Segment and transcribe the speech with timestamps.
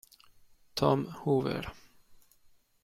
[0.73, 1.61] Tom Hoover